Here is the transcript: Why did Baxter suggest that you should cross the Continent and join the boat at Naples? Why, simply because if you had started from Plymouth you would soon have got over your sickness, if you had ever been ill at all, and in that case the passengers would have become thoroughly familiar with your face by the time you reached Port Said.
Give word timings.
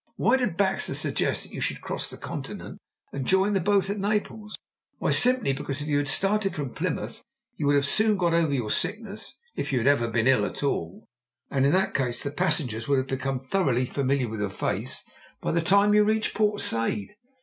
Why 0.15 0.35
did 0.37 0.57
Baxter 0.57 0.95
suggest 0.95 1.43
that 1.43 1.51
you 1.53 1.61
should 1.61 1.79
cross 1.81 2.09
the 2.09 2.17
Continent 2.17 2.79
and 3.13 3.23
join 3.23 3.53
the 3.53 3.59
boat 3.59 3.87
at 3.87 3.99
Naples? 3.99 4.57
Why, 4.97 5.11
simply 5.11 5.53
because 5.53 5.79
if 5.79 5.87
you 5.87 5.97
had 5.99 6.07
started 6.07 6.55
from 6.55 6.73
Plymouth 6.73 7.21
you 7.55 7.67
would 7.67 7.85
soon 7.85 8.07
have 8.09 8.17
got 8.17 8.33
over 8.33 8.51
your 8.51 8.71
sickness, 8.71 9.37
if 9.55 9.71
you 9.71 9.77
had 9.77 9.85
ever 9.87 10.07
been 10.07 10.25
ill 10.25 10.43
at 10.43 10.63
all, 10.63 11.05
and 11.51 11.67
in 11.67 11.71
that 11.73 11.93
case 11.93 12.23
the 12.23 12.31
passengers 12.31 12.87
would 12.87 12.97
have 12.97 13.05
become 13.07 13.39
thoroughly 13.39 13.85
familiar 13.85 14.27
with 14.27 14.39
your 14.39 14.49
face 14.49 15.07
by 15.39 15.51
the 15.51 15.61
time 15.61 15.93
you 15.93 16.03
reached 16.03 16.33
Port 16.33 16.61
Said. 16.61 17.09